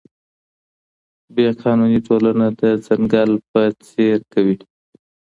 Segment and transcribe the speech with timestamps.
[1.33, 4.57] بې قانوني ټولنه د ځنګل په څېر کوي.